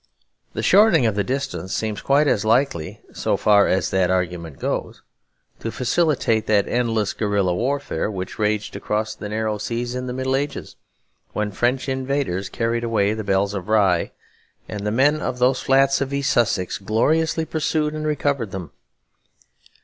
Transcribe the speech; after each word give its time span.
The 0.53 0.63
shortening 0.63 1.05
of 1.05 1.13
the 1.13 1.23
distance 1.23 1.75
seems 1.75 2.01
quite 2.01 2.25
as 2.27 2.43
likely, 2.43 3.01
so 3.13 3.37
far 3.37 3.67
as 3.67 3.91
that 3.91 4.09
argument 4.09 4.57
goes, 4.57 5.03
to 5.59 5.69
facilitate 5.71 6.47
that 6.47 6.67
endless 6.67 7.13
guerilla 7.13 7.53
warfare 7.53 8.09
which 8.09 8.39
raged 8.39 8.75
across 8.75 9.13
the 9.13 9.29
narrow 9.29 9.59
seas 9.59 9.93
in 9.93 10.07
the 10.07 10.13
Middle 10.13 10.35
Ages; 10.35 10.75
when 11.33 11.51
French 11.51 11.87
invaders 11.87 12.49
carried 12.49 12.83
away 12.83 13.13
the 13.13 13.23
bells 13.23 13.53
of 13.53 13.69
Rye, 13.69 14.11
and 14.67 14.87
the 14.87 14.91
men 14.91 15.17
of 15.21 15.37
those 15.37 15.61
flats 15.61 16.01
of 16.01 16.11
East 16.11 16.31
Sussex 16.33 16.79
gloriously 16.79 17.45
pursued 17.45 17.93
and 17.93 18.07
recovered 18.07 18.49
them. 18.49 18.71